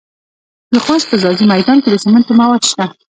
د 0.73 0.75
خوست 0.85 1.05
په 1.09 1.15
ځاځي 1.21 1.45
میدان 1.53 1.77
کې 1.83 1.89
د 1.91 1.95
سمنټو 2.03 2.33
مواد 2.41 2.61
شته. 2.69 2.85